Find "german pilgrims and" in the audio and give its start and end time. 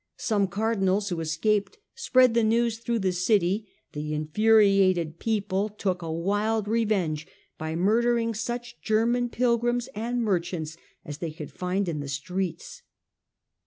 8.81-10.23